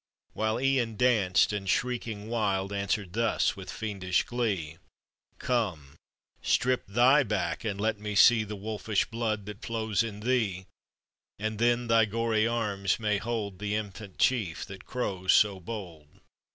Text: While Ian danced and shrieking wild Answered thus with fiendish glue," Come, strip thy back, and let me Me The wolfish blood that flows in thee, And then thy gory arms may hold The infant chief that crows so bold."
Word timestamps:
While 0.33 0.59
Ian 0.59 0.95
danced 0.97 1.53
and 1.53 1.69
shrieking 1.69 2.27
wild 2.27 2.73
Answered 2.73 3.13
thus 3.13 3.55
with 3.55 3.69
fiendish 3.71 4.23
glue," 4.23 4.79
Come, 5.37 5.95
strip 6.41 6.87
thy 6.87 7.21
back, 7.21 7.63
and 7.63 7.79
let 7.79 7.99
me 7.99 8.17
Me 8.19 8.43
The 8.43 8.55
wolfish 8.55 9.05
blood 9.11 9.45
that 9.45 9.61
flows 9.63 10.01
in 10.01 10.21
thee, 10.21 10.65
And 11.37 11.59
then 11.59 11.85
thy 11.85 12.05
gory 12.05 12.47
arms 12.47 12.99
may 12.99 13.19
hold 13.19 13.59
The 13.59 13.75
infant 13.75 14.17
chief 14.17 14.65
that 14.65 14.87
crows 14.87 15.33
so 15.33 15.59
bold." 15.59 16.07